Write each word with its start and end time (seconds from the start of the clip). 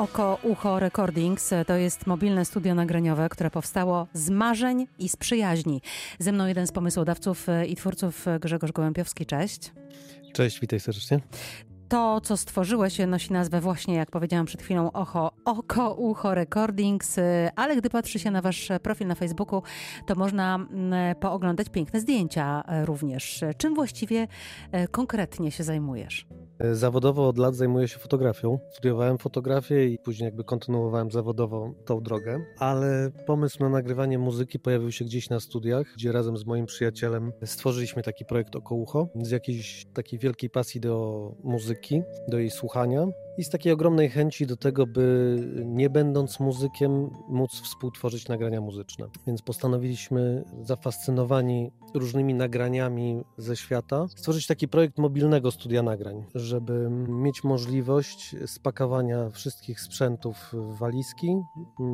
Oko 0.00 0.38
Ucho 0.42 0.80
Recordings 0.80 1.50
to 1.66 1.76
jest 1.76 2.06
mobilne 2.06 2.44
studio 2.44 2.74
nagraniowe, 2.74 3.28
które 3.28 3.50
powstało 3.50 4.06
z 4.12 4.30
marzeń 4.30 4.86
i 4.98 5.08
z 5.08 5.16
przyjaźni. 5.16 5.82
Ze 6.18 6.32
mną 6.32 6.46
jeden 6.46 6.66
z 6.66 6.72
pomysłodawców 6.72 7.46
i 7.68 7.76
twórców 7.76 8.26
Grzegorz 8.40 8.72
Gołębiowski. 8.72 9.26
Cześć. 9.26 9.72
Cześć, 10.32 10.60
witaj 10.60 10.80
serdecznie. 10.80 11.20
To, 11.90 12.20
co 12.20 12.36
stworzyłeś, 12.36 12.98
nosi 13.06 13.32
nazwę 13.32 13.60
właśnie, 13.60 13.94
jak 13.94 14.10
powiedziałam 14.10 14.46
przed 14.46 14.62
chwilą, 14.62 14.92
Ocho, 14.92 15.32
Oko 15.44 15.94
Ucho 15.94 16.34
Recordings, 16.34 17.16
ale 17.56 17.76
gdy 17.76 17.90
patrzy 17.90 18.18
się 18.18 18.30
na 18.30 18.42
wasz 18.42 18.68
profil 18.82 19.06
na 19.06 19.14
Facebooku, 19.14 19.62
to 20.06 20.14
można 20.14 20.54
mm, 20.54 21.16
pooglądać 21.16 21.68
piękne 21.68 22.00
zdjęcia 22.00 22.62
również. 22.84 23.44
Czym 23.56 23.74
właściwie 23.74 24.28
e, 24.72 24.88
konkretnie 24.88 25.50
się 25.50 25.64
zajmujesz? 25.64 26.26
Zawodowo 26.72 27.28
od 27.28 27.38
lat 27.38 27.54
zajmuję 27.54 27.88
się 27.88 27.98
fotografią. 27.98 28.58
Studiowałem 28.72 29.18
fotografię 29.18 29.86
i 29.86 29.98
później 29.98 30.24
jakby 30.24 30.44
kontynuowałem 30.44 31.10
zawodowo 31.10 31.74
tą 31.84 32.00
drogę, 32.00 32.44
ale 32.58 33.10
pomysł 33.26 33.62
na 33.62 33.68
nagrywanie 33.68 34.18
muzyki 34.18 34.58
pojawił 34.58 34.92
się 34.92 35.04
gdzieś 35.04 35.30
na 35.30 35.40
studiach, 35.40 35.86
gdzie 35.94 36.12
razem 36.12 36.36
z 36.36 36.46
moim 36.46 36.66
przyjacielem 36.66 37.32
stworzyliśmy 37.44 38.02
taki 38.02 38.24
projekt 38.24 38.56
Okołucho 38.56 39.08
z 39.22 39.30
jakiejś 39.30 39.86
takiej 39.94 40.18
wielkiej 40.18 40.50
pasji 40.50 40.80
do 40.80 41.34
muzyki, 41.44 41.79
do 42.28 42.38
jej 42.38 42.50
słuchania 42.50 43.06
i 43.40 43.44
z 43.44 43.50
takiej 43.50 43.72
ogromnej 43.72 44.10
chęci 44.10 44.46
do 44.46 44.56
tego, 44.56 44.86
by 44.86 45.36
nie 45.64 45.90
będąc 45.90 46.40
muzykiem, 46.40 47.10
móc 47.28 47.60
współtworzyć 47.60 48.28
nagrania 48.28 48.60
muzyczne. 48.60 49.06
Więc 49.26 49.42
postanowiliśmy, 49.42 50.44
zafascynowani 50.62 51.70
różnymi 51.94 52.34
nagraniami 52.34 53.22
ze 53.38 53.56
świata, 53.56 54.06
stworzyć 54.08 54.46
taki 54.46 54.68
projekt 54.68 54.98
mobilnego 54.98 55.50
studia 55.50 55.82
nagrań, 55.82 56.24
żeby 56.34 56.90
mieć 57.08 57.44
możliwość 57.44 58.36
spakowania 58.46 59.30
wszystkich 59.30 59.80
sprzętów 59.80 60.36
w 60.52 60.78
walizki, 60.78 61.36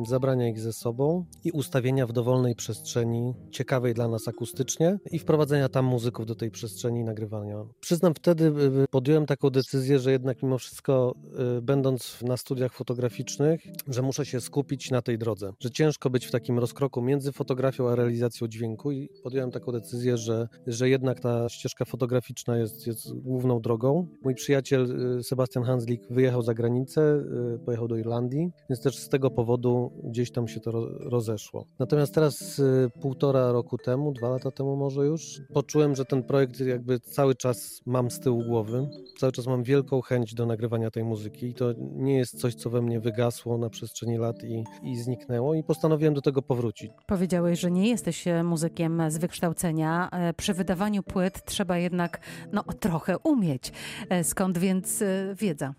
zabrania 0.07 0.47
ich 0.47 0.59
ze 0.59 0.73
sobą 0.73 1.25
i 1.43 1.51
ustawienia 1.51 2.07
w 2.07 2.13
dowolnej 2.13 2.55
przestrzeni, 2.55 3.33
ciekawej 3.51 3.93
dla 3.93 4.07
nas 4.07 4.27
akustycznie 4.27 4.97
i 5.11 5.19
wprowadzenia 5.19 5.69
tam 5.69 5.85
muzyków 5.85 6.25
do 6.25 6.35
tej 6.35 6.51
przestrzeni 6.51 7.03
nagrywania. 7.03 7.55
Przyznam, 7.79 8.13
wtedy 8.13 8.45
y, 8.45 8.83
y, 8.83 8.85
podjąłem 8.91 9.25
taką 9.25 9.49
decyzję, 9.49 9.99
że 9.99 10.11
jednak 10.11 10.43
mimo 10.43 10.57
wszystko 10.57 11.15
będąc 11.61 12.21
na 12.21 12.37
studiach 12.37 12.73
fotograficznych, 12.73 13.61
że 13.87 14.01
muszę 14.01 14.25
się 14.25 14.41
skupić 14.41 14.91
na 14.91 15.01
tej 15.01 15.17
drodze, 15.17 15.53
że 15.59 15.71
ciężko 15.71 16.09
być 16.09 16.25
w 16.25 16.31
takim 16.31 16.59
rozkroku 16.59 17.01
między 17.01 17.31
fotografią 17.31 17.89
a 17.89 17.95
realizacją 17.95 18.47
dźwięku 18.47 18.91
i 18.91 19.09
podjąłem 19.23 19.51
taką 19.51 19.71
decyzję, 19.71 20.17
że, 20.17 20.47
że 20.67 20.89
jednak 20.89 21.19
ta 21.19 21.49
ścieżka 21.49 21.85
fotograficzna 21.85 22.57
jest, 22.57 22.87
jest 22.87 23.13
główną 23.13 23.61
drogą. 23.61 24.07
Mój 24.23 24.35
przyjaciel 24.35 25.17
y, 25.19 25.23
Sebastian 25.23 25.63
Hanslik 25.63 26.01
wyjechał 26.09 26.41
za 26.41 26.53
granicę, 26.53 27.23
y, 27.55 27.59
pojechał 27.59 27.87
do 27.87 27.97
Irlandii, 27.97 28.51
więc 28.69 28.81
też 28.81 28.97
z 28.97 29.09
tego 29.09 29.31
powodu 29.31 29.91
gdzieś 30.03 30.31
tam 30.31 30.47
się 30.47 30.59
to 30.59 30.71
rozeszło. 30.99 31.65
Natomiast 31.79 32.13
teraz 32.13 32.61
półtora 33.01 33.51
roku 33.51 33.77
temu, 33.77 34.11
dwa 34.11 34.29
lata 34.29 34.51
temu 34.51 34.75
może 34.75 35.05
już, 35.05 35.41
poczułem, 35.53 35.95
że 35.95 36.05
ten 36.05 36.23
projekt 36.23 36.59
jakby 36.59 36.99
cały 36.99 37.35
czas 37.35 37.81
mam 37.85 38.11
z 38.11 38.19
tyłu 38.19 38.43
głowy, 38.43 38.89
cały 39.19 39.31
czas 39.31 39.47
mam 39.47 39.63
wielką 39.63 40.01
chęć 40.01 40.33
do 40.33 40.45
nagrywania 40.45 40.91
tej 40.91 41.03
muzyki 41.03 41.16
muzyki. 41.17 41.53
To 41.53 41.73
nie 41.95 42.17
jest 42.17 42.39
coś, 42.39 42.55
co 42.55 42.69
we 42.69 42.81
mnie 42.81 42.99
wygasło 42.99 43.57
na 43.57 43.69
przestrzeni 43.69 44.17
lat 44.17 44.43
i, 44.43 44.63
i 44.83 44.95
zniknęło 44.95 45.55
i 45.55 45.63
postanowiłem 45.63 46.13
do 46.13 46.21
tego 46.21 46.41
powrócić. 46.41 46.91
Powiedziałeś, 47.07 47.59
że 47.59 47.71
nie 47.71 47.89
jesteś 47.89 48.27
e, 48.27 48.43
muzykiem 48.43 49.01
z 49.07 49.17
wykształcenia. 49.17 50.09
E, 50.11 50.33
przy 50.33 50.53
wydawaniu 50.53 51.03
płyt 51.03 51.45
trzeba 51.45 51.77
jednak 51.77 52.19
no, 52.51 52.63
trochę 52.63 53.17
umieć. 53.17 53.71
E, 54.09 54.23
skąd 54.23 54.57
więc 54.57 55.03
wiedza? 55.35 55.73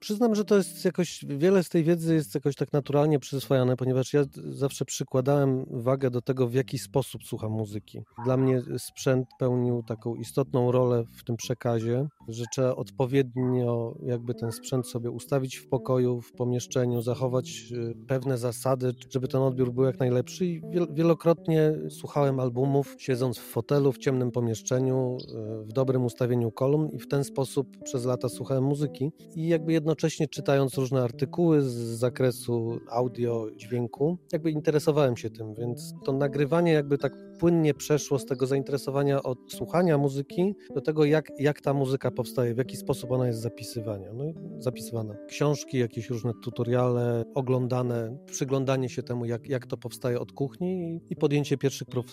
Przyznam, 0.00 0.34
że 0.34 0.44
to 0.44 0.56
jest 0.56 0.84
jakoś, 0.84 1.24
wiele 1.28 1.62
z 1.62 1.68
tej 1.68 1.84
wiedzy 1.84 2.14
jest 2.14 2.34
jakoś 2.34 2.54
tak 2.54 2.72
naturalnie 2.72 3.18
przyswajane, 3.18 3.76
ponieważ 3.76 4.12
ja 4.12 4.24
zawsze 4.50 4.84
przykładałem 4.84 5.64
wagę 5.70 6.10
do 6.10 6.22
tego, 6.22 6.48
w 6.48 6.54
jaki 6.54 6.78
sposób 6.78 7.24
słucham 7.24 7.52
muzyki. 7.52 8.02
Dla 8.24 8.36
mnie 8.36 8.62
sprzęt 8.78 9.28
pełnił 9.38 9.82
taką 9.82 10.14
istotną 10.14 10.72
rolę 10.72 11.04
w 11.12 11.24
tym 11.24 11.36
przekazie, 11.36 12.08
że 12.28 12.44
trzeba 12.52 12.76
odpowiednio 12.76 13.94
jakby 14.02 14.34
ten 14.34 14.52
sprzęt 14.52 14.86
sobie 14.88 15.10
ustawić 15.10 15.56
w 15.56 15.68
pokoju, 15.68 16.20
w 16.20 16.32
pomieszczeniu, 16.32 17.02
zachować 17.02 17.72
y, 17.72 17.94
pewne 18.08 18.38
zasady, 18.38 18.94
żeby 19.10 19.28
ten 19.28 19.40
odbiór 19.40 19.72
był 19.72 19.84
jak 19.84 19.98
najlepszy. 19.98 20.46
I 20.46 20.62
wielokrotnie 20.90 21.72
słuchałem 21.90 22.40
albumów, 22.40 22.96
siedząc 22.98 23.38
w 23.38 23.50
fotelu, 23.50 23.92
w 23.92 23.98
ciemnym 23.98 24.30
pomieszczeniu, 24.30 25.16
y, 25.62 25.64
w 25.64 25.72
dobrym 25.72 26.04
ustawieniu 26.04 26.50
kolumn 26.50 26.88
i 26.92 26.98
w 26.98 27.08
ten 27.08 27.24
sposób 27.24 27.76
przez 27.84 28.04
lata 28.04 28.28
słuchałem 28.28 28.64
muzyki. 28.64 29.12
I 29.36 29.48
jakby 29.48 29.72
jedno 29.72 29.87
jednocześnie 29.88 30.28
czytając 30.28 30.74
różne 30.74 31.02
artykuły 31.02 31.62
z 31.62 31.74
zakresu 31.74 32.80
audio, 32.90 33.46
dźwięku, 33.56 34.18
jakby 34.32 34.50
interesowałem 34.50 35.16
się 35.16 35.30
tym, 35.30 35.54
więc 35.54 35.94
to 36.04 36.12
nagrywanie 36.12 36.72
jakby 36.72 36.98
tak 36.98 37.12
płynnie 37.38 37.74
przeszło 37.74 38.18
z 38.18 38.26
tego 38.26 38.46
zainteresowania 38.46 39.22
od 39.22 39.38
słuchania 39.52 39.98
muzyki 39.98 40.54
do 40.74 40.80
tego, 40.80 41.04
jak, 41.04 41.28
jak 41.38 41.60
ta 41.60 41.74
muzyka 41.74 42.10
powstaje, 42.10 42.54
w 42.54 42.58
jaki 42.58 42.76
sposób 42.76 43.10
ona 43.10 43.26
jest 43.26 43.40
zapisywana. 43.40 44.12
No 44.14 44.24
i 44.24 44.34
zapisywana. 44.58 45.14
Książki, 45.28 45.78
jakieś 45.78 46.10
różne 46.10 46.32
tutoriale, 46.42 47.24
oglądane, 47.34 48.18
przyglądanie 48.26 48.88
się 48.88 49.02
temu, 49.02 49.24
jak, 49.24 49.48
jak 49.48 49.66
to 49.66 49.76
powstaje 49.76 50.20
od 50.20 50.32
kuchni 50.32 51.00
i, 51.08 51.12
i 51.12 51.16
podjęcie 51.16 51.58
pierwszych 51.58 51.88
prób 51.88 52.06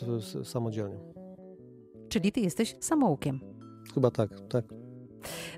samodzielnie. 0.44 1.00
Czyli 2.10 2.32
ty 2.32 2.40
jesteś 2.40 2.76
samoukiem. 2.80 3.40
Chyba 3.94 4.12
tak, 4.12 4.30
tak. 4.50 4.85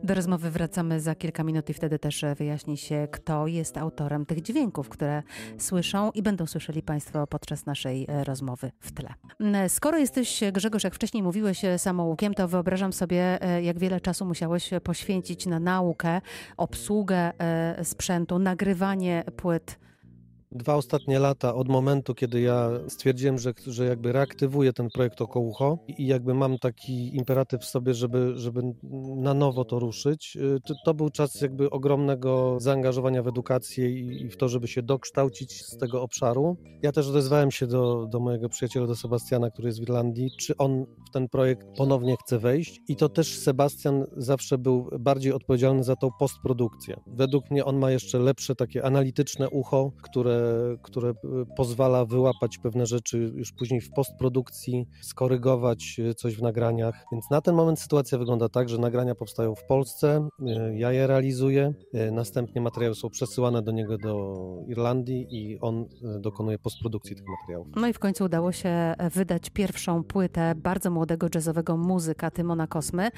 Do 0.03 0.13
rozmowy 0.13 0.51
wracamy 0.51 0.99
za 0.99 1.15
kilka 1.15 1.43
minut 1.43 1.69
i 1.69 1.73
wtedy 1.73 1.99
też 1.99 2.23
e, 2.23 2.35
wyjaśni 2.35 2.77
się, 2.77 3.07
kto 3.11 3.47
jest 3.47 3.77
autorem 3.77 4.25
tych 4.25 4.41
dźwięków, 4.41 4.89
które 4.89 5.23
słyszą 5.57 6.11
i 6.11 6.21
będą 6.21 6.45
słyszeli 6.45 6.81
Państwo 6.81 7.27
podczas 7.27 7.65
naszej 7.65 8.05
e, 8.09 8.23
rozmowy 8.23 8.71
w 8.79 8.91
tle. 8.91 9.13
Mm, 9.39 9.69
skoro 9.69 9.97
jesteś, 9.97 10.43
Grzegorz, 10.53 10.83
jak 10.83 10.95
wcześniej 10.95 11.23
mówiłeś, 11.23 11.65
e, 11.65 11.79
samoukiem, 11.79 12.33
to 12.33 12.47
wyobrażam 12.47 12.93
sobie, 12.93 13.39
jak 13.61 13.79
wiele 13.79 14.01
czasu 14.01 14.25
musiałeś 14.25 14.69
poświęcić 14.83 15.45
na 15.45 15.59
naukę, 15.59 16.21
obsługę 16.57 17.31
sprzętu, 17.83 18.39
nagrywanie 18.39 19.23
płyt 19.35 19.79
dwa 20.51 20.75
ostatnie 20.75 21.19
lata 21.19 21.55
od 21.55 21.67
momentu, 21.67 22.15
kiedy 22.15 22.41
ja 22.41 22.69
stwierdziłem, 22.87 23.37
że, 23.37 23.53
że 23.67 23.85
jakby 23.85 24.11
reaktywuję 24.11 24.73
ten 24.73 24.89
projekt 24.89 25.21
Okołucho 25.21 25.79
i 25.87 26.07
jakby 26.07 26.33
mam 26.33 26.57
taki 26.57 27.15
imperatyw 27.15 27.61
w 27.61 27.65
sobie, 27.65 27.93
żeby, 27.93 28.33
żeby 28.35 28.61
na 29.15 29.33
nowo 29.33 29.65
to 29.65 29.79
ruszyć, 29.79 30.37
y, 30.37 30.59
to, 30.67 30.73
to 30.85 30.93
był 30.93 31.09
czas 31.09 31.41
jakby 31.41 31.69
ogromnego 31.69 32.57
zaangażowania 32.59 33.23
w 33.23 33.27
edukację 33.27 33.89
i, 33.89 34.21
i, 34.21 34.29
w 34.29 34.37
to, 34.37 34.49
żeby 34.49 34.67
się 34.67 34.81
dokształcić 34.81 35.65
z 35.65 35.77
tego 35.77 36.01
obszaru. 36.01 36.57
Ja 36.81 36.91
też 36.91 37.07
odezwałem 37.07 37.51
się 37.51 37.67
do, 37.67 38.07
do 38.11 38.19
mojego 38.19 38.49
przyjaciela, 38.49 38.87
do 38.87 38.95
Sebastiana, 38.95 39.51
który 39.51 39.67
jest 39.67 39.79
w 39.79 39.83
Irlandii, 39.83 40.31
czy 40.39 40.57
on 40.57 40.85
w 41.09 41.11
ten 41.13 41.29
projekt 41.29 41.67
ponownie 41.77 42.15
chce 42.23 42.39
wejść 42.39 42.81
i 42.87 42.95
to 42.95 43.09
też 43.09 43.39
Sebastian 43.39 44.05
zawsze 44.17 44.57
był 44.57 44.89
bardziej 44.99 45.33
odpowiedzialny 45.33 45.83
za 45.83 45.95
tą 45.95 46.09
postprodukcję. 46.19 46.99
Według 47.07 47.51
mnie 47.51 47.65
on 47.65 47.77
ma 47.77 47.91
jeszcze 47.91 48.19
lepsze 48.19 48.55
takie 48.55 48.85
analityczne 48.85 49.49
ucho, 49.49 49.91
które 50.01 50.36
które, 50.81 51.13
pozwala 51.57 52.05
wyłapać 52.05 52.57
pewne 52.57 52.85
rzeczy 52.85 53.31
już 53.35 53.51
później 53.51 53.81
w 53.81 53.91
postprodukcji, 53.91 54.85
skorygować 55.01 55.99
e, 55.99 56.13
coś 56.13 56.35
w 56.35 56.41
nagraniach. 56.41 57.05
Więc 57.11 57.29
na 57.31 57.41
ten 57.41 57.55
moment 57.55 57.79
sytuacja 57.79 58.17
wygląda 58.17 58.49
tak, 58.49 58.69
że 58.69 58.77
nagrania 58.77 59.15
powstają 59.15 59.55
w 59.55 59.63
Polsce, 59.63 60.27
e, 60.47 60.77
ja 60.77 60.91
je 60.91 61.07
realizuję, 61.07 61.73
e, 61.93 62.11
następnie 62.11 62.61
materiały 62.61 62.95
są 62.95 63.09
przesyłane 63.09 63.61
do 63.61 63.71
niego 63.71 63.97
do 63.97 64.37
Irlandii 64.67 65.27
i 65.29 65.59
on 65.59 65.85
dokonuje 66.19 66.59
postprodukcji 66.59 67.15
tych 67.15 67.25
materiałów. 67.27 67.67
No 67.75 67.87
i 67.87 67.93
w 67.93 67.99
końcu 67.99 68.23
udało 68.23 68.51
się 68.51 68.93
wydać 69.13 69.49
pierwszą 69.49 70.03
płytę 70.03 70.55
bardzo 70.55 70.91
młodego 70.91 71.27
jazzowego 71.35 71.77
muzyka 71.77 72.31
Tymona 72.31 72.67
Kosmy. 72.67 73.09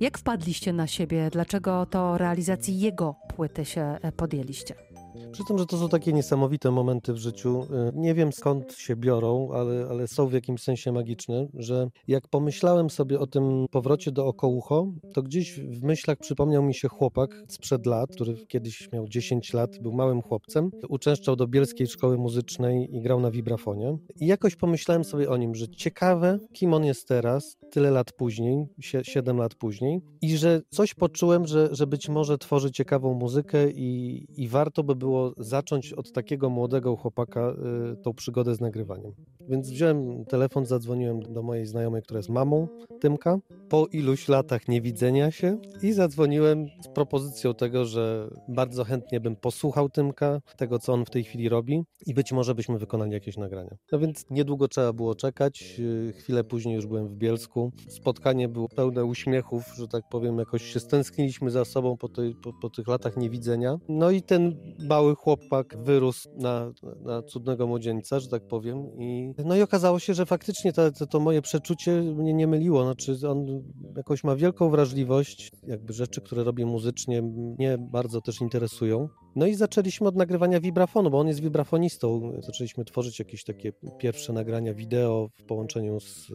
Jak 0.00 0.18
wpadliście 0.18 0.72
na 0.72 0.86
siebie? 0.86 1.28
Dlaczego 1.32 1.86
to 1.86 2.18
realizacji 2.18 2.80
jego 2.80 3.14
płyty 3.36 3.64
się 3.64 3.98
podjęliście? 4.16 4.95
Przy 5.32 5.44
tym, 5.44 5.58
że 5.58 5.66
to 5.66 5.78
są 5.78 5.88
takie 5.88 6.12
niesamowite 6.12 6.70
momenty 6.70 7.12
w 7.12 7.16
życiu, 7.16 7.62
y, 7.62 7.66
nie 7.94 8.14
wiem 8.14 8.32
skąd 8.32 8.72
się 8.72 8.96
biorą, 8.96 9.50
ale, 9.52 9.86
ale 9.90 10.08
są 10.08 10.26
w 10.26 10.32
jakimś 10.32 10.62
sensie 10.62 10.92
magiczne, 10.92 11.46
że 11.54 11.88
jak 12.08 12.28
pomyślałem 12.28 12.90
sobie 12.90 13.20
o 13.20 13.26
tym 13.26 13.66
powrocie 13.70 14.12
do 14.12 14.26
Okołucho, 14.26 14.92
to 15.14 15.22
gdzieś 15.22 15.60
w 15.60 15.82
myślach 15.82 16.18
przypomniał 16.18 16.62
mi 16.62 16.74
się 16.74 16.88
chłopak 16.88 17.42
sprzed 17.48 17.86
lat, 17.86 18.10
który 18.10 18.46
kiedyś 18.46 18.92
miał 18.92 19.08
10 19.08 19.52
lat, 19.52 19.78
był 19.82 19.92
małym 19.92 20.22
chłopcem, 20.22 20.70
uczęszczał 20.88 21.36
do 21.36 21.46
Bielskiej 21.46 21.86
Szkoły 21.86 22.18
Muzycznej 22.18 22.96
i 22.96 23.00
grał 23.00 23.20
na 23.20 23.30
wibrafonie. 23.30 23.98
I 24.20 24.26
jakoś 24.26 24.56
pomyślałem 24.56 25.04
sobie 25.04 25.30
o 25.30 25.36
nim, 25.36 25.54
że 25.54 25.68
ciekawe, 25.68 26.38
kim 26.52 26.74
on 26.74 26.84
jest 26.84 27.08
teraz, 27.08 27.56
tyle 27.70 27.90
lat 27.90 28.12
później, 28.12 28.66
7 29.02 29.36
lat 29.36 29.54
później, 29.54 30.00
i 30.22 30.36
że 30.36 30.62
coś 30.70 30.94
poczułem, 30.94 31.46
że, 31.46 31.68
że 31.72 31.86
być 31.86 32.08
może 32.08 32.38
tworzy 32.38 32.70
ciekawą 32.70 33.14
muzykę 33.14 33.70
i, 33.70 34.24
i 34.36 34.48
warto 34.48 34.82
by 34.82 34.96
było 34.96 35.05
było 35.06 35.32
zacząć 35.38 35.92
od 35.92 36.12
takiego 36.12 36.50
młodego 36.50 36.96
chłopaka 36.96 37.54
y, 37.92 37.96
tą 37.96 38.14
przygodę 38.14 38.54
z 38.54 38.60
nagrywaniem. 38.60 39.12
Więc 39.48 39.70
wziąłem 39.70 40.24
telefon, 40.24 40.66
zadzwoniłem 40.66 41.20
do 41.20 41.42
mojej 41.42 41.66
znajomej, 41.66 42.02
która 42.02 42.18
jest 42.18 42.28
mamą 42.28 42.68
Tymka 43.00 43.38
po 43.68 43.86
iluś 43.86 44.28
latach 44.28 44.68
niewidzenia 44.68 45.30
się 45.30 45.58
i 45.82 45.92
zadzwoniłem 45.92 46.66
z 46.84 46.88
propozycją 46.88 47.54
tego, 47.54 47.84
że 47.84 48.28
bardzo 48.48 48.84
chętnie 48.84 49.20
bym 49.20 49.36
posłuchał 49.36 49.88
Tymka, 49.88 50.40
tego 50.56 50.78
co 50.78 50.92
on 50.92 51.04
w 51.04 51.10
tej 51.10 51.24
chwili 51.24 51.48
robi 51.48 51.82
i 52.06 52.14
być 52.14 52.32
może 52.32 52.54
byśmy 52.54 52.78
wykonali 52.78 53.12
jakieś 53.12 53.36
nagrania. 53.36 53.76
No 53.92 53.98
więc 53.98 54.24
niedługo 54.30 54.68
trzeba 54.68 54.92
było 54.92 55.14
czekać, 55.14 55.80
chwilę 56.18 56.44
później 56.44 56.74
już 56.74 56.86
byłem 56.86 57.08
w 57.08 57.14
Bielsku. 57.16 57.72
Spotkanie 57.88 58.48
było 58.48 58.68
pełne 58.68 59.04
uśmiechów, 59.04 59.64
że 59.76 59.88
tak 59.88 60.02
powiem, 60.10 60.38
jakoś 60.38 60.62
się 60.62 60.80
stęskniliśmy 60.80 61.50
za 61.50 61.64
sobą 61.64 61.96
po, 61.96 62.08
tej, 62.08 62.34
po, 62.34 62.52
po 62.62 62.70
tych 62.70 62.88
latach 62.88 63.16
niewidzenia. 63.16 63.76
No 63.88 64.10
i 64.10 64.22
ten 64.22 64.56
mały 64.78 65.14
chłopak 65.14 65.76
wyrósł 65.78 66.28
na, 66.36 66.72
na 67.00 67.22
cudnego 67.22 67.66
młodzieńca, 67.66 68.20
że 68.20 68.28
tak 68.28 68.46
powiem 68.46 68.98
i 68.98 69.34
no 69.44 69.56
i 69.56 69.62
okazało 69.62 69.98
się, 69.98 70.14
że 70.14 70.26
faktycznie 70.26 70.72
to, 70.72 70.92
to, 70.92 71.06
to 71.06 71.20
moje 71.20 71.42
przeczucie 71.42 71.92
mnie 72.02 72.34
nie 72.34 72.46
myliło, 72.46 72.84
znaczy 72.84 73.28
on 73.28 73.55
jakoś 73.96 74.24
ma 74.24 74.36
wielką 74.36 74.70
wrażliwość, 74.70 75.50
jakby 75.66 75.92
rzeczy, 75.92 76.20
które 76.20 76.44
robię 76.44 76.66
muzycznie 76.66 77.22
mnie 77.22 77.78
bardzo 77.78 78.20
też 78.20 78.40
interesują. 78.40 79.08
No 79.36 79.46
i 79.46 79.54
zaczęliśmy 79.54 80.08
od 80.08 80.16
nagrywania 80.16 80.60
wibrafonu, 80.60 81.10
bo 81.10 81.18
on 81.18 81.28
jest 81.28 81.40
wibrafonistą. 81.40 82.32
Zaczęliśmy 82.40 82.84
tworzyć 82.84 83.18
jakieś 83.18 83.44
takie 83.44 83.72
pierwsze 83.98 84.32
nagrania 84.32 84.74
wideo 84.74 85.28
w 85.34 85.44
połączeniu 85.44 86.00
z, 86.00 86.26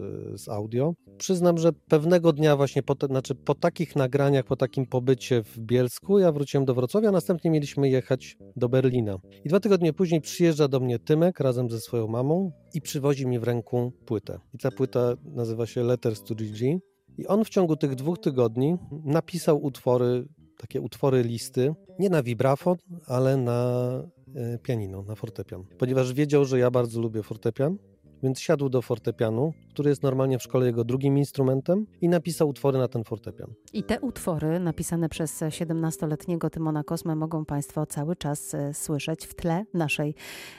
z 0.42 0.50
audio. 0.50 0.94
Przyznam, 1.18 1.58
że 1.58 1.74
pewnego 1.74 2.34
dnia 2.34 2.56
właśnie 2.56 2.84
po, 2.84 2.96
znaczy 3.08 3.36
po 3.36 3.56
takich 3.56 3.96
nagraniach, 3.96 4.46
po 4.46 4.56
takim 4.56 4.86
pobycie 4.86 5.44
w 5.44 5.60
Bielsku, 5.60 6.20
ja 6.20 6.32
wróciłem 6.32 6.66
do 6.66 6.74
Wrocławia, 6.74 7.10
a 7.10 7.12
następnie 7.12 7.52
mieliśmy 7.52 7.90
jechać 7.90 8.38
do 8.56 8.70
Berlina. 8.70 9.18
I 9.46 9.50
dwa 9.50 9.60
tygodnie 9.60 9.94
później 9.94 10.22
przyjeżdża 10.22 10.68
do 10.68 10.80
mnie 10.80 11.00
Tymek 11.00 11.40
razem 11.40 11.70
ze 11.70 11.80
swoją 11.80 12.08
mamą 12.08 12.52
i 12.74 12.82
przywozi 12.82 13.28
mi 13.28 13.40
w 13.40 13.44
ręku 13.44 13.92
płytę. 14.06 14.40
I 14.54 14.58
ta 14.58 14.72
płyta 14.72 15.14
nazywa 15.26 15.66
się 15.66 15.84
Letters 15.84 16.24
to 16.24 16.36
Gigi. 16.36 16.80
I 17.18 17.28
on 17.28 17.46
w 17.46 17.50
ciągu 17.50 17.76
tych 17.76 17.96
dwóch 17.96 18.20
tygodni 18.20 18.78
napisał 19.04 19.64
utwory, 19.64 20.28
takie 20.58 20.82
utwory 20.82 21.24
listy, 21.24 21.74
nie 22.00 22.10
na 22.10 22.24
vibrafon, 22.24 22.78
ale 23.08 23.38
na 23.38 23.90
e, 24.36 24.58
pianino, 24.58 25.04
na 25.04 25.16
fortepian. 25.16 25.64
Ponieważ 25.78 26.14
wiedział, 26.14 26.46
że 26.46 26.60
ja 26.60 26.72
bardzo 26.72 27.02
lubię 27.02 27.24
fortepian, 27.24 27.78
więc 28.24 28.40
siadł 28.40 28.70
do 28.70 28.82
fortepianu, 28.82 29.54
który 29.74 29.90
jest 29.90 30.04
normalnie 30.04 30.40
w 30.40 30.44
szkole 30.44 30.66
jego 30.66 30.84
drugim 30.84 31.18
instrumentem 31.18 31.86
i 32.02 32.10
napisał 32.10 32.50
utwory 32.50 32.78
na 32.78 32.88
ten 32.88 33.04
fortepian. 33.04 33.54
I 33.74 33.84
te 33.84 34.00
utwory 34.00 34.60
napisane 34.60 35.10
przez 35.10 35.42
17-letniego 35.42 36.50
Tymona 36.50 36.84
Kosmę 36.84 37.16
mogą 37.16 37.46
Państwo 37.46 37.86
cały 37.86 38.16
czas 38.16 38.54
e, 38.54 38.74
słyszeć 38.74 39.26
w 39.26 39.36
tle 39.36 39.66
naszej 39.74 40.16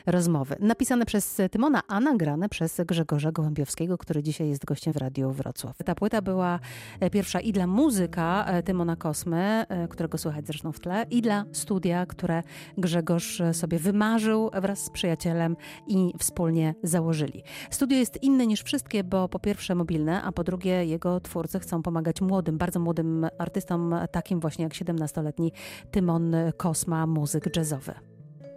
rozmowy. 0.06 0.56
Napisane 0.60 1.06
przez 1.06 1.40
Tymona, 1.50 1.80
a 1.88 2.00
nagrane 2.00 2.48
przez 2.48 2.80
Grzegorza 2.86 3.32
Gołębiowskiego, 3.32 3.98
który 3.98 4.22
dzisiaj 4.22 4.48
jest 4.48 4.64
gościem 4.64 4.92
w 4.92 4.96
Radiu 4.96 5.30
Wrocław. 5.30 5.76
Ta 5.84 5.94
płyta 5.94 6.22
była 6.22 6.60
e, 7.00 7.10
pierwsza 7.10 7.40
i 7.40 7.52
dla 7.52 7.66
muzyka 7.66 8.44
e, 8.46 8.62
Tymona 8.62 8.96
Kosmy, 8.96 9.64
którego 9.90 10.18
słychać 10.18 10.46
zresztą 10.46 10.72
w 10.72 10.80
tle, 10.80 11.06
i 11.10 11.22
dla 11.22 11.44
studia, 11.52 12.06
które 12.06 12.42
Grzegorz 12.78 13.42
sobie 13.52 13.78
wymarzył 13.78 14.50
wraz 14.60 14.84
z 14.84 14.90
przyjacielem 14.90 15.56
i 15.86 16.12
wspólnie 16.18 16.74
założyli. 16.82 17.42
Studio 17.70 17.98
jest 17.98 18.22
inne 18.22 18.46
niż 18.46 18.62
wszystkie, 18.62 19.04
bo 19.04 19.28
po 19.28 19.38
pierwsze 19.38 19.74
mobilne, 19.74 20.22
a 20.22 20.32
po 20.32 20.44
drugie 20.44 20.84
jego 20.84 21.20
twórcy 21.20 21.60
chcą 21.60 21.82
pomagać 21.82 22.20
młodym, 22.20 22.58
bardzo 22.58 22.80
młodym 22.80 23.26
artystom, 23.38 23.94
takim 24.12 24.40
właśnie 24.40 24.64
jak 24.64 24.72
17-letni 24.72 25.52
Tymon 25.90 26.36
Kosma, 26.56 27.06
muzyk 27.06 27.56
jazzowy. 27.56 27.94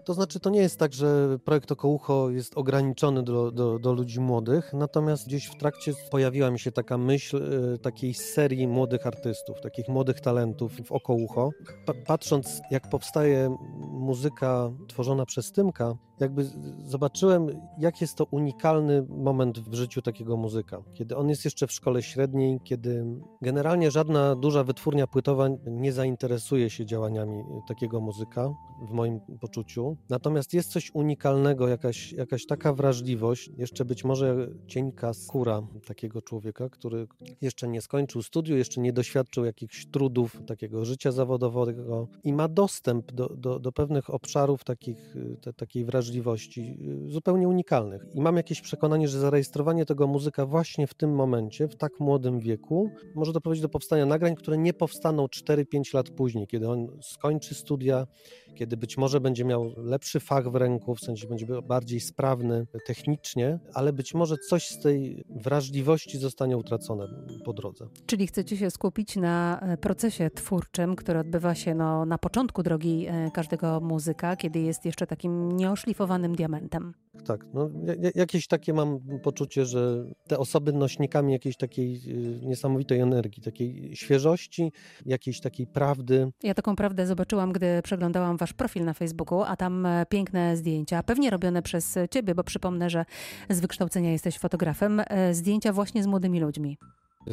To 0.06 0.14
znaczy, 0.14 0.40
to 0.40 0.50
nie 0.50 0.60
jest 0.60 0.80
tak, 0.80 0.94
że 0.94 1.40
projekt 1.46 1.72
Okołucho 1.72 2.30
jest 2.30 2.58
ograniczony 2.58 3.24
do, 3.24 3.52
do, 3.52 3.80
do, 3.80 3.94
ludzi 3.94 4.20
młodych, 4.20 4.74
natomiast 4.74 5.28
gdzieś 5.28 5.46
w 5.46 5.56
trakcie 5.56 5.94
pojawiła 6.12 6.52
mi 6.52 6.60
się 6.60 6.72
taka 6.72 6.98
myśl 6.98 7.38
y, 7.74 7.78
takiej 7.78 8.14
serii 8.14 8.68
młodych 8.68 9.08
artystów, 9.08 9.62
takich 9.62 9.88
młodych 9.90 10.22
talentów 10.22 10.72
w 10.86 10.92
Okołucho. 10.92 11.50
Pa 11.86 11.94
patrząc, 12.08 12.62
jak 12.72 12.90
powstaje 12.90 13.56
muzyka 13.92 14.72
tworzona 14.88 15.26
przez 15.26 15.52
Tymka, 15.52 15.94
jakby 16.20 16.46
zobaczyłem, 16.84 17.48
jak 17.78 18.02
jest 18.02 18.16
to 18.16 18.26
unikalny 18.32 19.06
moment 19.10 19.60
w 19.60 19.74
życiu 19.74 20.02
takiego 20.02 20.38
muzyka. 20.38 20.84
Kiedy 20.94 21.16
on 21.16 21.30
jest 21.30 21.46
jeszcze 21.46 21.68
w 21.68 21.72
szkole 21.72 22.04
średniej, 22.04 22.60
kiedy 22.64 23.06
generalnie 23.42 23.92
żadna 23.92 24.36
duża 24.36 24.64
wytwórnia 24.64 25.08
płytowa 25.08 25.48
nie 25.68 25.94
zainteresuje 25.94 26.70
się 26.70 26.86
działaniami 26.86 27.44
takiego 27.68 28.02
muzyka, 28.02 28.50
w 28.82 28.92
moim 28.92 29.20
poczuciu. 29.40 29.98
Natomiast 30.10 30.54
jest 30.54 30.72
coś 30.72 30.92
unikalnego, 30.94 31.68
jakaś, 31.68 32.12
jakaś 32.12 32.46
taka 32.46 32.74
wrażliwość, 32.74 33.52
jeszcze 33.58 33.86
być 33.86 34.04
może 34.04 34.50
cienka 34.68 35.14
skóra 35.14 35.62
takiego 35.88 36.22
człowieka, 36.22 36.70
który 36.70 37.08
jeszcze 37.42 37.68
nie 37.68 37.82
skończył 37.82 38.22
studiów, 38.22 38.58
jeszcze 38.58 38.82
nie 38.82 38.94
doświadczył 38.94 39.46
jakichś 39.46 39.86
trudów 39.86 40.42
takiego 40.48 40.86
życia 40.86 41.12
zawodowego 41.12 42.08
i 42.24 42.34
ma 42.34 42.48
dostęp 42.48 43.12
do, 43.12 43.30
do, 43.30 43.60
do 43.60 43.72
pewnych 43.72 44.10
obszarów 44.10 44.64
takich, 44.64 45.16
te, 45.42 45.54
takiej 45.54 45.86
wrażliwości 45.86 46.05
wrażliwości 46.06 46.78
y, 47.08 47.12
zupełnie 47.12 47.48
unikalnych. 47.48 48.06
I 48.14 48.22
mam 48.22 48.38
jakieś 48.38 48.62
przekonanie, 48.62 49.08
że 49.08 49.20
zarejestrowanie 49.20 49.86
tego 49.86 50.08
muzyka 50.08 50.46
właśnie 50.46 50.88
w 50.88 50.94
tym 50.94 51.16
momencie, 51.16 51.68
w 51.68 51.76
tak 51.76 52.00
młodym 52.00 52.40
wieku, 52.40 52.90
może 53.16 53.34
doprowadzić 53.34 53.62
do 53.62 53.70
powstania 53.70 54.06
nagrań, 54.06 54.36
które 54.36 54.58
nie 54.58 54.74
powstaną 54.74 55.26
4-5 55.26 55.94
lat 55.94 56.10
później, 56.10 56.48
kiedy 56.48 56.70
on 56.70 56.88
skończy 57.02 57.56
studia, 57.56 58.08
kiedy 58.56 58.78
być 58.78 58.98
może 58.98 59.22
będzie 59.22 59.46
miał 59.46 59.74
lepszy 59.78 60.20
fach 60.20 60.52
w 60.52 60.56
ręku, 60.56 60.96
w 60.96 61.00
sensie 61.00 61.28
będzie 61.28 61.46
bardziej 61.62 62.00
sprawny 62.00 62.68
technicznie, 62.86 63.60
ale 63.74 63.94
być 63.94 64.14
może 64.14 64.38
coś 64.38 64.68
z 64.68 64.80
tej 64.80 65.26
wrażliwości 65.30 66.18
zostanie 66.18 66.58
utracone 66.58 67.08
po 67.46 67.54
drodze. 67.54 67.88
Czyli 68.06 68.28
chcecie 68.28 68.58
się 68.58 68.72
skupić 68.72 69.16
na 69.16 69.60
e, 69.60 69.78
procesie 69.78 70.30
twórczym, 70.30 70.96
który 70.96 71.20
odbywa 71.20 71.56
się 71.56 71.76
no, 71.76 72.06
na 72.06 72.18
początku 72.18 72.64
drogi 72.64 73.08
e, 73.08 73.32
każdego 73.32 73.80
muzyka, 73.80 74.36
kiedy 74.36 74.60
jest 74.60 74.86
jeszcze 74.86 75.08
takim 75.08 75.52
nieoszlifowanym 75.52 75.95
diamentem. 76.36 76.94
Tak, 77.26 77.46
no, 77.54 77.70
jakieś 78.16 78.48
takie 78.48 78.74
mam 78.74 79.00
poczucie, 79.24 79.66
że 79.66 80.06
te 80.28 80.38
osoby 80.38 80.74
nośnikami 80.74 81.34
jakiejś 81.34 81.58
takiej 81.58 82.02
y, 82.08 82.46
niesamowitej 82.46 83.00
energii, 83.00 83.44
takiej 83.44 83.96
świeżości, 83.96 84.72
jakiejś 85.06 85.42
takiej 85.42 85.68
prawdy. 85.68 86.32
Ja 86.44 86.54
taką 86.54 86.76
prawdę 86.76 87.08
zobaczyłam, 87.08 87.54
gdy 87.54 87.82
przeglądałam 87.84 88.38
wasz 88.38 88.54
profil 88.54 88.86
na 88.86 88.94
Facebooku, 88.94 89.42
a 89.42 89.56
tam 89.56 89.86
e, 89.86 90.06
piękne 90.10 90.58
zdjęcia, 90.58 91.04
pewnie 91.04 91.30
robione 91.30 91.62
przez 91.62 91.98
ciebie, 92.12 92.36
bo 92.36 92.44
przypomnę, 92.44 92.90
że 92.90 93.06
z 93.50 93.60
wykształcenia 93.60 94.12
jesteś 94.12 94.40
fotografem, 94.40 95.02
e, 95.08 95.34
zdjęcia 95.34 95.74
właśnie 95.74 96.04
z 96.04 96.08
młodymi 96.08 96.40
ludźmi. 96.40 96.78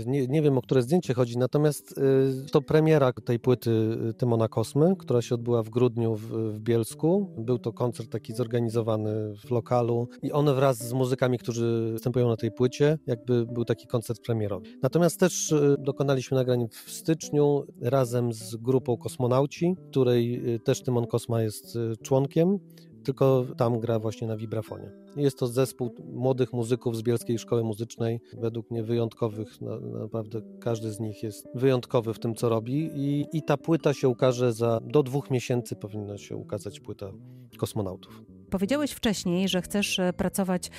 Nie, 0.07 0.27
nie 0.27 0.43
wiem, 0.43 0.59
o 0.59 0.63
które 0.63 0.83
zdjęcie 0.83 1.15
chodzi, 1.15 1.39
natomiast 1.39 1.99
y, 1.99 2.51
to 2.53 2.63
premiera 2.63 3.13
tej 3.13 3.39
płyty 3.39 3.71
y, 4.11 4.15
Tymona 4.15 4.49
Kosmy, 4.49 4.97
która 4.99 5.23
się 5.23 5.35
odbyła 5.35 5.63
w 5.63 5.71
grudniu 5.71 6.17
w, 6.17 6.23
w, 6.23 6.61
Bielsku. 6.61 7.35
Był 7.39 7.59
to 7.59 7.73
koncert 7.73 8.11
taki 8.11 8.33
zorganizowany 8.33 9.35
w 9.47 9.51
lokalu 9.51 10.09
i 10.23 10.33
one 10.33 10.55
wraz 10.55 10.79
z 10.79 10.93
muzykami, 10.93 11.39
którzy 11.39 11.91
występują 11.93 12.29
na 12.29 12.37
tej 12.37 12.51
płycie, 12.51 12.99
jakby 13.07 13.47
był 13.47 13.65
taki 13.65 13.87
koncert 13.87 14.21
premierowy. 14.27 14.67
Natomiast 14.83 15.21
też 15.21 15.53
y, 15.53 15.77
dokonaliśmy 15.79 16.35
nagrań 16.35 16.69
w 16.71 16.91
styczniu 16.91 17.65
razem 17.81 18.33
z 18.33 18.57
grupą 18.57 18.97
Kosmonauci, 18.97 19.77
której 19.91 20.43
też 20.65 20.83
Tymon 20.83 21.07
Kosma 21.07 21.43
jest 21.43 21.79
członkiem 22.03 22.59
tylko 23.05 23.47
tam 23.57 23.81
gra 23.81 23.99
właśnie 23.99 24.27
na 24.27 24.37
vibrafonie. 24.37 24.91
Jest 25.17 25.39
to 25.39 25.47
zespół 25.47 25.95
młodych 26.05 26.53
muzyków 26.53 26.97
z 26.97 27.03
Bielskiej 27.03 27.39
Szkoły 27.39 27.65
Muzycznej, 27.65 28.21
według 28.39 28.71
mnie 28.71 28.83
wyjątkowych, 28.83 29.61
na, 29.61 29.81
naprawdę 29.81 30.41
każdy 30.61 30.93
z 30.93 31.01
nich 31.01 31.23
jest 31.23 31.49
wyjątkowy 31.55 32.15
w 32.15 32.19
tym, 32.19 32.35
co 32.35 32.49
robi 32.49 32.91
i, 32.95 33.27
i 33.33 33.43
ta 33.43 33.57
płyta 33.57 33.95
się 33.95 34.09
ukaże 34.09 34.53
za, 34.53 34.81
do 34.81 35.03
dwóch 35.03 35.31
miesięcy 35.31 35.77
powinna 35.77 36.19
się 36.19 36.37
ukazać 36.37 36.81
płyta 36.81 37.13
kosmonautów. 37.59 38.23
Powiedziałeś 38.51 38.93
wcześniej, 38.93 39.49
że 39.49 39.63
chcesz 39.63 39.99
e, 39.99 40.13
pracować 40.13 40.71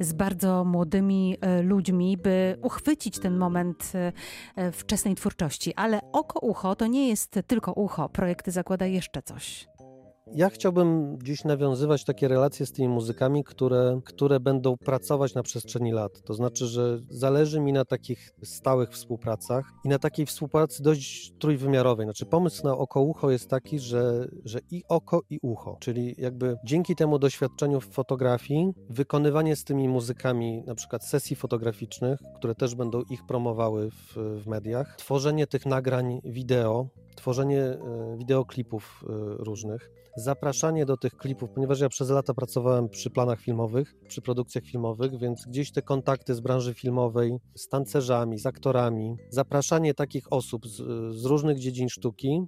z 0.00 0.12
bardzo 0.12 0.64
młodymi 0.64 1.36
e, 1.40 1.62
ludźmi, 1.62 2.16
by 2.16 2.56
uchwycić 2.62 3.18
ten 3.18 3.36
moment 3.36 3.92
e, 4.56 4.72
wczesnej 4.72 5.14
twórczości, 5.14 5.74
ale 5.74 6.00
oko 6.12 6.40
ucho 6.40 6.76
to 6.76 6.86
nie 6.86 7.08
jest 7.08 7.40
tylko 7.46 7.72
ucho. 7.72 8.08
Projekt 8.08 8.48
zakłada 8.48 8.86
jeszcze 8.86 9.22
coś. 9.22 9.68
Ja 10.34 10.50
chciałbym 10.50 11.18
dziś 11.22 11.44
nawiązywać 11.44 12.04
takie 12.04 12.28
relacje 12.28 12.66
z 12.66 12.72
tymi 12.72 12.88
muzykami, 12.88 13.44
które, 13.44 14.00
które 14.04 14.40
będą 14.40 14.76
pracować 14.76 15.34
na 15.34 15.42
przestrzeni 15.42 15.92
lat. 15.92 16.22
To 16.22 16.34
znaczy, 16.34 16.66
że 16.66 16.98
zależy 17.08 17.60
mi 17.60 17.72
na 17.72 17.84
takich 17.84 18.30
stałych 18.42 18.90
współpracach 18.90 19.64
i 19.84 19.88
na 19.88 19.98
takiej 19.98 20.26
współpracy 20.26 20.82
dość 20.82 21.32
trójwymiarowej. 21.38 22.06
Znaczy, 22.06 22.26
pomysł 22.26 22.64
na 22.64 22.76
oko 22.76 23.00
ucho 23.00 23.30
jest 23.30 23.50
taki, 23.50 23.78
że, 23.78 24.28
że 24.44 24.58
i 24.70 24.82
oko, 24.88 25.22
i 25.30 25.38
ucho, 25.42 25.76
czyli 25.80 26.14
jakby 26.18 26.56
dzięki 26.64 26.96
temu 26.96 27.18
doświadczeniu 27.18 27.80
w 27.80 27.88
fotografii, 27.88 28.72
wykonywanie 28.90 29.56
z 29.56 29.64
tymi 29.64 29.88
muzykami 29.88 30.62
na 30.66 30.74
przykład 30.74 31.04
sesji 31.04 31.36
fotograficznych, 31.36 32.18
które 32.36 32.54
też 32.54 32.74
będą 32.74 33.02
ich 33.10 33.26
promowały 33.26 33.90
w, 33.90 34.16
w 34.42 34.46
mediach, 34.46 34.96
tworzenie 34.96 35.46
tych 35.46 35.66
nagrań 35.66 36.20
wideo, 36.24 36.88
tworzenie 37.20 37.78
wideoklipów 38.18 39.04
różnych, 39.38 39.90
zapraszanie 40.16 40.86
do 40.86 40.96
tych 40.96 41.16
klipów, 41.16 41.50
ponieważ 41.50 41.80
ja 41.80 41.88
przez 41.88 42.10
lata 42.10 42.34
pracowałem 42.34 42.88
przy 42.88 43.10
planach 43.10 43.40
filmowych, 43.40 43.94
przy 44.08 44.22
produkcjach 44.22 44.64
filmowych, 44.64 45.18
więc 45.18 45.46
gdzieś 45.46 45.72
te 45.72 45.82
kontakty 45.82 46.34
z 46.34 46.40
branży 46.40 46.74
filmowej, 46.74 47.38
z 47.54 47.68
tancerzami, 47.68 48.38
z 48.38 48.46
aktorami, 48.46 49.16
zapraszanie 49.30 49.94
takich 49.94 50.32
osób 50.32 50.66
z, 50.66 50.76
z 51.16 51.24
różnych 51.24 51.58
dziedzin 51.58 51.88
sztuki 51.88 52.40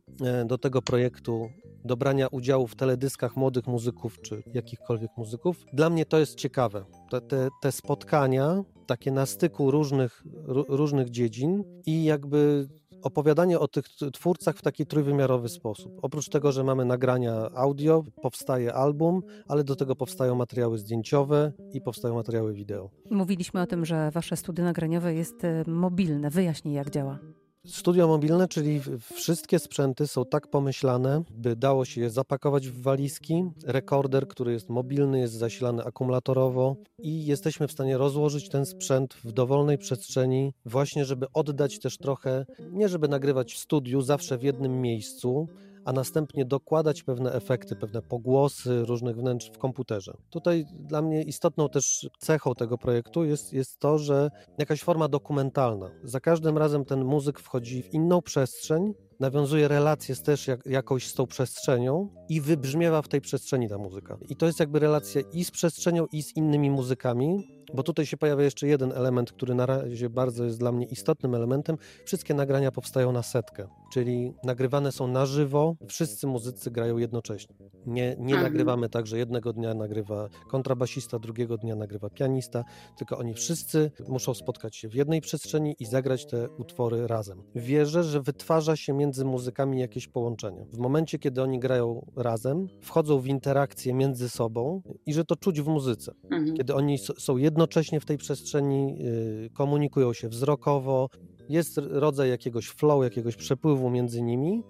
do 0.47 0.59
tego 0.59 0.83
projektu 0.83 1.49
do 1.85 1.97
brania 1.97 2.26
udziału 2.26 2.67
w 2.67 2.76
teledyskach 2.76 3.37
młodych 3.37 3.67
muzyków 3.67 4.21
czy 4.23 4.43
jakichkolwiek 4.55 5.11
muzyków. 5.17 5.57
Dla 5.73 5.91
mnie 5.91 6.07
to 6.07 6.19
jest 6.19 6.35
ciekawe. 6.35 6.85
Te, 7.11 7.21
te, 7.21 7.49
te 7.62 7.73
spotkania, 7.73 8.62
takie 8.87 9.12
na 9.12 9.26
styku 9.26 9.71
różnych, 9.71 10.25
różnych 10.69 11.11
dziedzin 11.11 11.64
i 11.87 12.05
jakby 12.05 12.69
opowiadanie 13.02 13.59
o 13.59 13.68
tych 13.68 13.85
twórcach 14.12 14.56
w 14.56 14.62
taki 14.62 14.87
trójwymiarowy 14.87 15.49
sposób. 15.49 15.92
Oprócz 16.02 16.28
tego, 16.28 16.52
że 16.52 16.64
mamy 16.64 16.85
nagrania 16.85 17.50
audio, 17.54 18.04
powstaje 18.23 18.75
album, 18.75 19.23
ale 19.49 19.64
do 19.64 19.76
tego 19.76 19.97
powstają 19.97 20.35
materiały 20.35 20.78
zdjęciowe 20.78 21.52
i 21.73 21.80
powstają 21.80 22.14
materiały 22.14 22.54
wideo. 22.54 22.90
Mówiliśmy 23.11 23.61
o 23.61 23.66
tym, 23.66 23.85
że 23.85 24.11
wasze 24.11 24.37
studio 24.37 24.64
nagraniowe 24.64 25.14
jest 25.14 25.44
e, 25.44 25.64
mobilne. 25.66 26.30
Wyjaśnij, 26.30 26.75
jak 26.75 26.90
działa. 26.90 27.18
Studio 27.66 28.09
mobilne, 28.09 28.49
czyli 28.49 28.81
wszystkie 29.14 29.59
sprzęty 29.59 30.07
są 30.07 30.25
tak 30.25 30.49
pomyślane, 30.49 31.23
by 31.31 31.57
dało 31.57 31.85
się 31.85 32.00
je 32.00 32.11
zapakować 32.11 32.69
w 32.69 32.83
walizki. 32.83 33.45
Rekorder, 33.64 34.28
który 34.28 34.52
jest 34.52 34.69
mobilny, 34.69 35.19
jest 35.21 35.35
zasilany 35.35 35.85
akumulatorowo 35.85 36.76
i 36.99 37.26
jesteśmy 37.26 37.69
w 37.69 37.73
stanie 37.73 37.99
rozłożyć 37.99 38.49
ten 38.49 38.66
sprzęt 38.66 39.14
w 39.14 39.33
dowolnej 39.33 39.78
przestrzeni, 39.78 40.52
właśnie 40.64 41.04
żeby 41.04 41.26
oddać 41.35 41.78
też 41.78 41.99
trochę, 41.99 42.47
nie 42.73 42.88
żeby 42.88 43.09
nagrywać 43.09 43.54
w 43.54 43.59
studiu 43.59 44.00
zawsze 44.00 44.38
w 44.38 44.42
jednym 44.42 44.81
miejscu, 44.81 45.49
a 45.85 45.93
następnie 45.93 46.45
dokładać 46.45 47.03
pewne 47.03 47.33
efekty, 47.33 47.77
pewne 47.77 48.03
pogłosy 48.03 48.85
różnych 48.85 49.17
wnętrz 49.17 49.51
w 49.51 49.59
komputerze. 49.59 50.17
Tutaj 50.31 50.65
dla 50.81 51.03
mnie 51.03 51.23
istotną 51.23 51.69
też 51.69 52.09
cechą 52.19 52.55
tego 52.55 52.79
projektu 52.79 53.25
jest, 53.25 53.53
jest 53.53 53.79
to, 53.79 53.99
że 53.99 54.31
jakaś 54.59 54.83
forma 54.83 55.09
dokumentalna. 55.09 55.91
Za 56.05 56.21
każdym 56.21 56.59
razem 56.59 56.85
ten 56.85 57.05
muzyk 57.05 57.41
wchodzi 57.41 57.83
w 57.83 57.95
inną 57.95 58.23
przestrzeń, 58.23 58.95
nawiązuje 59.21 59.69
relacje 59.69 60.17
też 60.17 60.47
jak, 60.47 60.67
jakoś 60.67 61.07
z 61.07 61.15
tą 61.15 61.27
przestrzenią 61.27 62.09
i 62.29 62.41
wybrzmiewa 62.41 63.03
w 63.03 63.09
tej 63.09 63.21
przestrzeni 63.21 63.69
ta 63.69 63.79
muzyka. 63.79 64.19
I 64.29 64.37
to 64.37 64.47
jest 64.47 64.61
jakby 64.61 64.79
relacja 64.79 65.23
i 65.33 65.45
z 65.45 65.51
przestrzenią, 65.51 66.07
i 66.12 66.23
z 66.23 66.37
innymi 66.37 66.71
muzykami, 66.71 67.49
bo 67.75 67.83
tutaj 67.83 68.07
się 68.07 68.17
pojawia 68.17 68.45
jeszcze 68.45 68.67
jeden 68.67 68.93
element, 68.93 69.33
który 69.33 69.55
na 69.55 69.67
razie 69.67 70.11
bardzo 70.11 70.45
jest 70.45 70.59
dla 70.59 70.73
mnie 70.73 70.87
istotnym 70.87 71.35
elementem. 71.35 71.77
Wszystkie 72.05 72.35
nagrania 72.35 72.73
powstają 72.73 73.12
na 73.12 73.23
setkę, 73.23 73.69
czyli 73.92 74.34
nagrywane 74.44 74.92
są 74.92 75.06
na 75.06 75.26
żywo, 75.26 75.76
wszyscy 75.88 76.26
muzycy 76.26 76.70
grają 76.70 76.99
jednocześnie. 76.99 77.54
Nie, 77.87 78.16
nie 78.18 78.34
mhm. 78.34 78.42
nagrywamy 78.42 78.88
tak, 78.88 79.06
że 79.06 79.18
jednego 79.18 79.52
dnia 79.52 79.75
nagrywa 79.75 80.28
kontrabasista, 80.49 81.18
drugiego 81.18 81.58
dnia 81.58 81.76
nagrywa 81.76 82.11
pianista, 82.11 82.64
tylko 82.99 83.18
oni 83.18 83.34
wszyscy 83.34 83.90
muszą 84.08 84.34
spotkać 84.34 84.76
się 84.76 84.88
w 84.88 84.94
jednej 84.94 85.20
przestrzeni 85.20 85.76
i 85.78 85.87
zagrać 85.87 86.26
te 86.26 86.49
utwory 86.50 87.06
razem. 87.06 87.42
Wierzę, 87.54 88.04
że 88.04 88.22
wytwarza 88.22 88.76
się 88.76 88.92
między 88.92 89.25
muzykami 89.25 89.80
jakieś 89.80 90.08
połączenie. 90.08 90.66
W 90.72 90.78
momencie, 90.78 91.18
kiedy 91.18 91.42
oni 91.42 91.58
grają 91.58 92.06
razem, 92.16 92.68
wchodzą 92.80 93.20
w 93.20 93.26
interakcję 93.26 93.94
między 93.94 94.28
sobą 94.28 94.82
i 95.06 95.14
że 95.14 95.25
to 95.25 95.37
czuć 95.37 95.61
w 95.61 95.66
muzyce. 95.66 96.12
Mhm. 96.25 96.56
Kiedy 96.56 96.75
oni 96.75 96.99
są 96.99 97.37
jedno 97.37 97.62
jednocześnie 97.62 98.00
w 98.00 98.04
tej 98.04 98.18
przestrzeni 98.18 98.99
y, 99.46 99.50
komunikują 99.54 100.12
się 100.12 100.28
wzrokowo, 100.28 101.08
jest 101.52 101.78
rodzaj 101.78 102.30
jakiegoś 102.30 102.66
flow, 102.66 103.04
jakiegoś 103.04 103.37
przepływu 103.37 103.90
między 103.90 104.23
nimi 104.23 104.62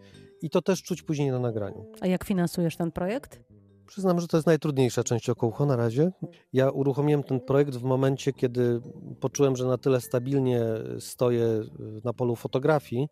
i 0.42 0.50
to 0.50 0.62
też 0.62 0.82
czuć 0.82 1.02
później 1.02 1.30
na 1.30 1.38
nagraniu. 1.38 1.86
A 2.00 2.06
jak 2.06 2.24
finansujesz 2.24 2.76
ten 2.76 2.92
projekt? 2.92 3.40
Przyznam, 3.86 4.20
że 4.20 4.28
to 4.28 4.36
jest 4.36 4.46
najtrudniejsza 4.46 5.04
część 5.04 5.30
około 5.30 5.66
na 5.66 5.76
razie. 5.76 6.12
Ja 6.52 6.70
uruchomiłem 6.70 7.22
ten 7.22 7.40
projekt 7.40 7.76
w 7.76 7.82
momencie, 7.82 8.32
kiedy 8.32 8.80
poczułem, 9.20 9.56
że 9.56 9.66
na 9.66 9.78
tyle 9.78 10.00
stabilnie 10.00 10.60
stoję 10.98 11.46
na 12.04 12.12
polu 12.12 12.36
fotografii, 12.36 13.08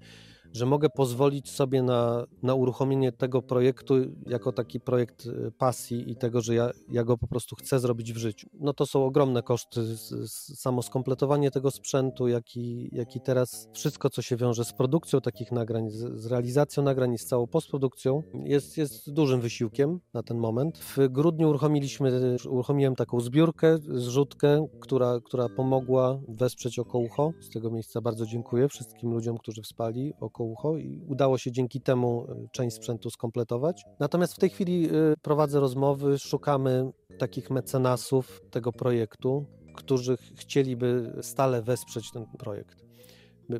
że 0.52 0.66
mogę 0.66 0.90
pozwolić 0.90 1.50
sobie 1.50 1.82
na, 1.82 2.26
na 2.42 2.54
uruchomienie 2.54 3.12
tego 3.12 3.42
projektu 3.42 3.94
jako 4.26 4.52
taki 4.52 4.80
projekt 4.80 5.26
y, 5.26 5.52
pasji 5.58 6.10
i 6.10 6.16
tego, 6.16 6.40
że 6.40 6.54
ja, 6.54 6.70
ja 6.88 7.04
go 7.04 7.18
po 7.18 7.26
prostu 7.26 7.56
chcę 7.56 7.80
zrobić 7.80 8.12
w 8.12 8.16
życiu. 8.16 8.48
No 8.60 8.72
to 8.72 8.86
są 8.86 9.04
ogromne 9.04 9.42
koszty, 9.42 9.80
samo 10.54 10.82
skompletowanie 10.82 11.50
tego 11.50 11.70
sprzętu, 11.70 12.28
jak 12.28 12.56
i, 12.56 12.88
jak 12.92 13.16
i 13.16 13.20
teraz 13.20 13.68
wszystko, 13.72 14.10
co 14.10 14.22
się 14.22 14.36
wiąże 14.36 14.64
z 14.64 14.72
produkcją 14.72 15.20
takich 15.20 15.52
nagrań, 15.52 15.90
z, 15.90 16.20
z 16.20 16.26
realizacją 16.26 16.82
nagrań 16.82 17.18
z 17.18 17.26
całą 17.26 17.46
postprodukcją, 17.46 18.22
jest, 18.34 18.78
jest 18.78 19.12
dużym 19.12 19.40
wysiłkiem 19.40 20.00
na 20.14 20.22
ten 20.22 20.38
moment. 20.38 20.78
W 20.78 21.08
grudniu 21.08 21.48
uruchomiliśmy, 21.48 22.36
uruchomiłem 22.48 22.96
taką 22.96 23.20
zbiórkę, 23.20 23.78
zrzutkę, 23.78 24.66
która, 24.80 25.20
która 25.24 25.48
pomogła 25.48 26.20
wesprzeć 26.28 26.78
Okołucho. 26.78 27.32
Z 27.40 27.50
tego 27.50 27.70
miejsca 27.70 28.00
bardzo 28.00 28.26
dziękuję 28.26 28.68
wszystkim 28.68 29.10
ludziom, 29.10 29.38
którzy 29.38 29.62
wspali 29.62 30.12
Ucho 30.44 30.76
i 30.76 31.02
udało 31.08 31.38
się 31.38 31.52
dzięki 31.52 31.80
temu 31.80 32.26
e, 32.28 32.48
część 32.52 32.76
sprzętu 32.76 33.10
skompletować. 33.10 33.84
Natomiast 34.00 34.34
w 34.34 34.38
tej 34.38 34.50
chwili 34.50 34.88
e, 34.88 34.90
prowadzę 35.22 35.60
rozmowy, 35.60 36.18
szukamy 36.18 36.90
takich 37.18 37.50
mecenasów 37.50 38.40
tego 38.50 38.72
projektu, 38.72 39.46
którzy 39.74 40.16
chcieliby 40.36 41.18
stale 41.22 41.62
wesprzeć 41.62 42.10
ten 42.12 42.26
projekt 42.38 42.89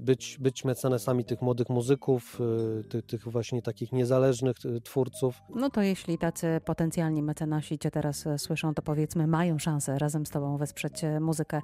być, 0.01 0.39
być 0.41 0.65
mecenesami 0.65 1.25
tych 1.25 1.43
młodych 1.43 1.69
muzyków, 1.69 2.41
y, 2.81 2.85
tych, 2.85 3.07
tych 3.07 3.29
właśnie 3.29 3.63
takich 3.63 3.93
niezależnych 3.93 4.57
y, 4.65 4.81
twórców. 4.81 5.43
No 5.55 5.71
to 5.71 5.83
jeśli 5.83 6.19
tacy 6.19 6.61
potencjalni 6.65 7.23
mecenasi 7.23 7.79
Cię 7.79 7.91
teraz 7.91 8.27
e, 8.27 8.39
słyszą, 8.39 8.75
to 8.75 8.83
powiedzmy 8.83 9.27
mają 9.27 9.59
szansę 9.59 9.99
razem 9.99 10.27
z 10.27 10.31
Tobą 10.31 10.57
wesprzeć 10.57 11.05
e, 11.05 11.21
muzykę 11.21 11.61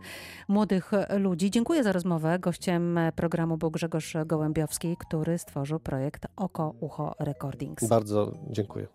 młodych 0.48 0.94
e, 0.94 1.18
ludzi. 1.18 1.50
Dziękuję 1.50 1.84
za 1.84 1.92
rozmowę. 1.92 2.38
Gościem 2.38 2.98
programu 3.16 3.56
był 3.56 3.70
Grzegorz 3.70 4.16
Gołębiowski, 4.26 4.96
który 4.96 5.38
stworzył 5.38 5.80
projekt 5.80 6.26
Oko 6.36 6.74
Ucho 6.80 7.14
Recordings. 7.18 7.88
Bardzo 7.88 8.32
dziękuję. 8.50 8.86